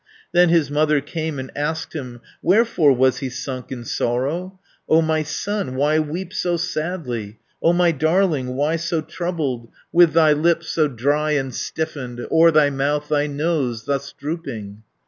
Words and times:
Then 0.31 0.49
his 0.49 0.71
mother 0.71 0.99
came 0.99 1.37
and 1.37 1.51
asked 1.55 1.93
him 1.93 2.21
Wherefore 2.41 2.91
was 2.91 3.19
he 3.19 3.29
sunk 3.29 3.71
in 3.71 3.85
sorrow. 3.85 4.59
"O 4.89 4.99
my 5.03 5.21
son, 5.21 5.75
why 5.75 5.99
weep 5.99 6.33
so 6.33 6.57
sadly? 6.57 7.37
O 7.61 7.71
my 7.71 7.91
darling, 7.91 8.55
why 8.55 8.77
so 8.77 9.01
troubled, 9.01 9.69
With 9.91 10.13
thy 10.13 10.33
lips 10.33 10.69
so 10.69 10.87
dry 10.87 11.33
and 11.33 11.53
stiffened, 11.53 12.19
O'er 12.31 12.49
thy 12.49 12.71
mouth 12.71 13.09
thy 13.09 13.27
nose 13.27 13.85
thus 13.85 14.11
drooping?" 14.13 14.81